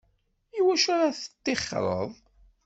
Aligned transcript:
I 0.57 0.59
wacu 0.65 0.89
ara 0.95 1.15
teṭṭixxreḍ? 1.17 2.11